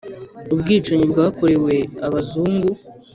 [0.53, 1.75] ubwicanyi bwakorewe
[2.07, 2.69] abazungu